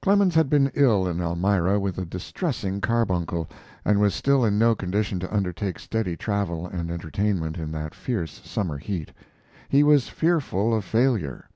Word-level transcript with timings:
Clemens 0.00 0.36
had 0.36 0.48
been 0.48 0.70
ill 0.74 1.04
in 1.04 1.20
Elmira 1.20 1.80
with 1.80 1.98
a 1.98 2.04
distressing 2.06 2.80
carbuncle, 2.80 3.48
and 3.84 4.00
was 4.00 4.14
still 4.14 4.44
in 4.44 4.56
no 4.56 4.76
condition 4.76 5.18
to 5.18 5.34
undertake 5.34 5.80
steady 5.80 6.16
travel 6.16 6.64
and 6.68 6.92
entertainment 6.92 7.58
in 7.58 7.72
that 7.72 7.92
fierce 7.92 8.40
summer 8.44 8.78
heat. 8.78 9.10
He 9.68 9.82
was 9.82 10.08
fearful 10.08 10.72
of 10.72 10.84
failure. 10.84 11.48